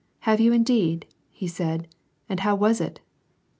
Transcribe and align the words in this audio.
"Have 0.31 0.39
you 0.39 0.51
indeed!" 0.51 1.05
said 1.47 1.81
he, 1.83 1.87
"and 2.27 2.39
how 2.39 2.55
was 2.55 2.81
it? 2.81 3.01